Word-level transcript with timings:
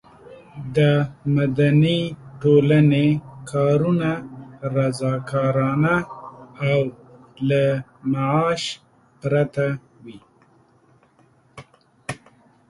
د 0.77 0.79
مدني 1.35 1.99
ټولنې 2.41 3.07
کارونه 3.51 4.11
رضاکارانه 4.75 5.95
او 6.69 6.81
له 7.49 7.63
معاش 8.11 8.63
پرته 9.21 9.67
وي. 10.03 10.19